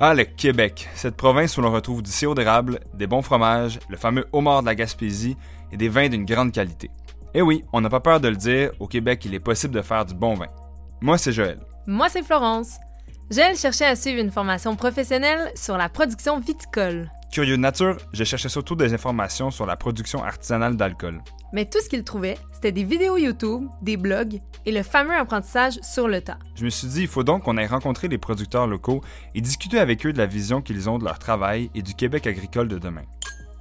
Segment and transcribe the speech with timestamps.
[0.00, 3.96] Ah, le Québec, cette province où l'on retrouve du sirop d'érable, des bons fromages, le
[3.96, 5.36] fameux homard de la Gaspésie
[5.72, 6.88] et des vins d'une grande qualité.
[7.34, 9.82] Et oui, on n'a pas peur de le dire, au Québec, il est possible de
[9.82, 10.46] faire du bon vin.
[11.00, 11.58] Moi, c'est Joël.
[11.88, 12.76] Moi, c'est Florence.
[13.28, 17.10] Joël cherchait à suivre une formation professionnelle sur la production viticole.
[17.30, 21.20] Curieux de nature, je cherchais surtout des informations sur la production artisanale d'alcool.
[21.52, 25.78] Mais tout ce qu'il trouvait, c'était des vidéos YouTube, des blogs et le fameux apprentissage
[25.82, 26.38] sur le tas.
[26.54, 29.02] Je me suis dit, il faut donc qu'on aille rencontrer les producteurs locaux
[29.34, 32.26] et discuter avec eux de la vision qu'ils ont de leur travail et du Québec
[32.26, 33.04] agricole de demain.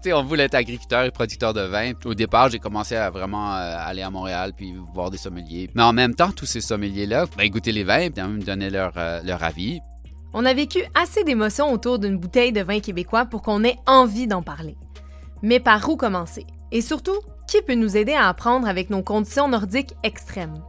[0.02, 1.92] sais, on voulait être agriculteur et producteur de vin.
[2.06, 5.70] Au départ, j'ai commencé à vraiment euh, aller à Montréal puis voir des sommeliers.
[5.76, 8.94] Mais en même temps, tous ces sommeliers-là, ben, goûter les vins, puis me donner leur,
[8.96, 9.82] euh, leur avis.
[10.34, 14.28] On a vécu assez d'émotions autour d'une bouteille de vin québécois pour qu'on ait envie
[14.28, 14.76] d'en parler.
[15.42, 16.46] Mais par où commencer?
[16.72, 20.62] Et surtout, qui peut nous aider à apprendre avec nos conditions nordiques extrêmes?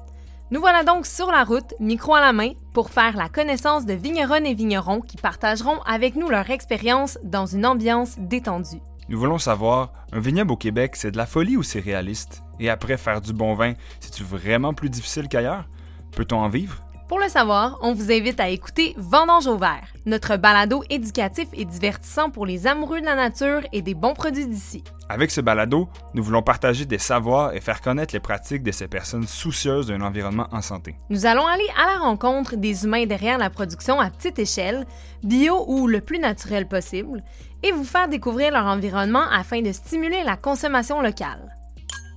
[0.50, 3.92] Nous voilà donc sur la route, micro à la main, pour faire la connaissance de
[3.92, 8.80] vigneronnes et vignerons qui partageront avec nous leur expérience dans une ambiance détendue.
[9.10, 12.42] Nous voulons savoir, un vignoble au Québec, c'est de la folie ou c'est réaliste?
[12.60, 15.68] Et après, faire du bon vin, c'est-tu vraiment plus difficile qu'ailleurs?
[16.12, 16.82] Peut-on en vivre?
[17.08, 21.64] Pour le savoir, on vous invite à écouter Vendange au vert, notre balado éducatif et
[21.64, 24.84] divertissant pour les amoureux de la nature et des bons produits d'ici.
[25.08, 28.88] Avec ce balado, nous voulons partager des savoirs et faire connaître les pratiques de ces
[28.88, 30.96] personnes soucieuses d'un environnement en santé.
[31.08, 34.84] Nous allons aller à la rencontre des humains derrière la production à petite échelle,
[35.22, 37.24] bio ou le plus naturel possible,
[37.62, 41.57] et vous faire découvrir leur environnement afin de stimuler la consommation locale.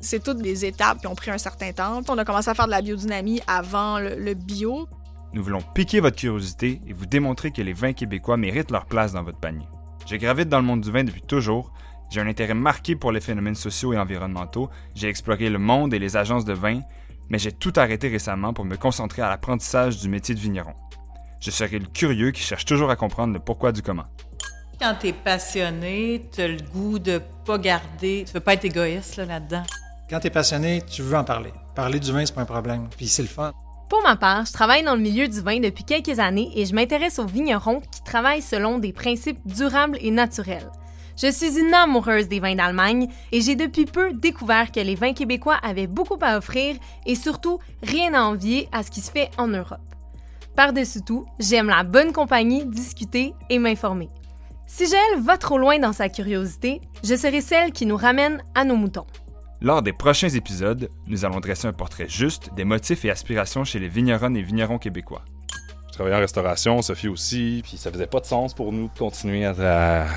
[0.02, 2.02] C'est toutes des étapes qui ont pris un certain temps.
[2.10, 4.88] On a commencé à faire de la biodynamie avant le, le bio.
[5.34, 9.14] Nous voulons piquer votre curiosité et vous démontrer que les vins québécois méritent leur place
[9.14, 9.68] dans votre panier.
[10.08, 11.72] Je gravite dans le monde du vin depuis toujours.
[12.10, 14.70] J'ai un intérêt marqué pour les phénomènes sociaux et environnementaux.
[14.96, 16.82] J'ai exploré le monde et les agences de vin,
[17.30, 20.74] mais j'ai tout arrêté récemment pour me concentrer à l'apprentissage du métier de vigneron.
[21.40, 24.06] Je serai le curieux qui cherche toujours à comprendre le pourquoi du comment.
[24.82, 28.26] Quand t'es passionné, t'as le goût de pas garder.
[28.28, 29.64] Tu veux pas être égoïste là, là-dedans.
[30.12, 31.54] Quand t'es passionné, tu veux en parler.
[31.74, 32.90] Parler du vin, c'est pas un problème.
[32.98, 33.54] Puis c'est le fun.
[33.88, 36.76] Pour ma part, je travaille dans le milieu du vin depuis quelques années et je
[36.76, 40.70] m'intéresse aux vignerons qui travaillent selon des principes durables et naturels.
[41.16, 45.14] Je suis une amoureuse des vins d'Allemagne et j'ai depuis peu découvert que les vins
[45.14, 49.32] québécois avaient beaucoup à offrir et surtout rien à envier à ce qui se fait
[49.38, 49.80] en Europe.
[50.58, 54.10] Par-dessus tout, j'aime la bonne compagnie, discuter et m'informer.
[54.68, 58.66] Si Joël va trop loin dans sa curiosité, je serai celle qui nous ramène à
[58.66, 59.06] nos moutons.
[59.64, 63.78] Lors des prochains épisodes, nous allons dresser un portrait juste des motifs et aspirations chez
[63.78, 65.24] les vigneronnes et vignerons québécois.
[65.90, 68.98] Je travaillais en restauration, Sophie aussi, puis ça faisait pas de sens pour nous de
[68.98, 70.08] continuer à,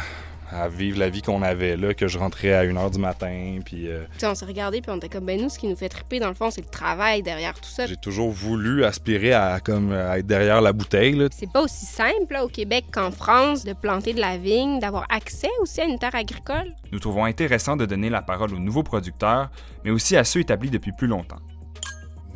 [0.50, 3.88] à vivre la vie qu'on avait là, que je rentrais à 1h du matin, puis...
[3.88, 5.88] euh, Puis on s'est regardé puis on était comme ben nous ce qui nous fait
[5.88, 7.87] triper dans le fond c'est le travail derrière tout ça.
[7.87, 11.28] j'ai toujours voulu aspirer à, comme, à être derrière la bouteille, là.
[11.33, 15.06] C'est pas aussi simple là, au Québec qu'en France de planter de la vigne, d'avoir
[15.09, 16.75] accès aussi à une terre agricole.
[16.93, 19.50] Nous trouvons intéressant de donner la parole aux nouveaux producteurs,
[19.84, 21.38] mais aussi à ceux établis depuis plus longtemps.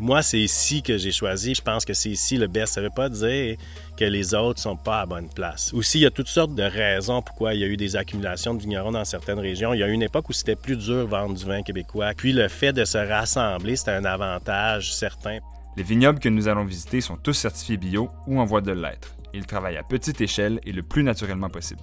[0.00, 1.54] Moi, c'est ici que j'ai choisi.
[1.54, 2.74] Je pense que c'est ici le best.
[2.74, 3.56] Ça veut pas dire
[3.96, 5.72] que les autres sont pas à bonne place.
[5.74, 8.54] Aussi, il y a toutes sortes de raisons pourquoi il y a eu des accumulations
[8.54, 9.74] de vignerons dans certaines régions.
[9.74, 12.12] Il y a eu une époque où c'était plus dur de vendre du vin québécois.
[12.16, 15.38] Puis le fait de se rassembler, c'était un avantage certain.
[15.76, 19.16] Les vignobles que nous allons visiter sont tous certifiés bio ou en voie de l'être.
[19.34, 21.82] Ils travaillent à petite échelle et le plus naturellement possible.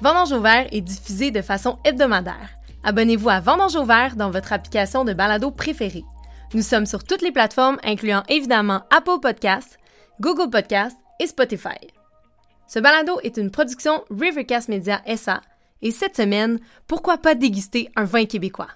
[0.00, 2.50] Vendange au vert est diffusé de façon hebdomadaire.
[2.82, 6.04] Abonnez-vous à Vendange au vert dans votre application de balado préférée.
[6.54, 9.78] Nous sommes sur toutes les plateformes, incluant évidemment Apple Podcasts,
[10.20, 11.78] Google Podcasts et Spotify.
[12.68, 15.40] Ce balado est une production Rivercast Media SA
[15.80, 18.68] et cette semaine, pourquoi pas déguster un vin québécois?